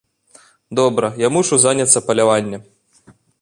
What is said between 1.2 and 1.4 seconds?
я